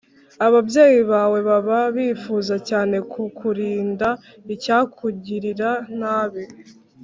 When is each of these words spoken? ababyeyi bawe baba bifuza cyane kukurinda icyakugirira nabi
ababyeyi 0.47 0.99
bawe 1.11 1.39
baba 1.49 1.79
bifuza 1.95 2.55
cyane 2.69 2.95
kukurinda 3.11 4.09
icyakugirira 4.53 5.71
nabi 5.99 6.43